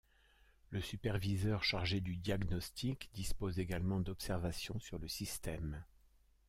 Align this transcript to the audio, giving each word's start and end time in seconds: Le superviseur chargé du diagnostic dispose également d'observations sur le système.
Le 0.71 0.81
superviseur 0.81 1.63
chargé 1.63 1.99
du 2.01 2.17
diagnostic 2.17 3.11
dispose 3.13 3.59
également 3.59 3.99
d'observations 3.99 4.79
sur 4.79 4.97
le 4.97 5.07
système. 5.07 5.85